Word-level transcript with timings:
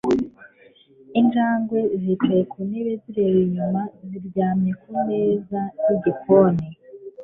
Injangwe 1.19 1.79
yicaye 2.03 2.41
ku 2.51 2.57
ntebe 2.67 2.93
ireba 3.09 3.37
inyama 3.47 3.81
ziryamye 4.09 4.71
ku 4.81 4.89
meza 5.05 5.59
yigikoni 5.85 6.65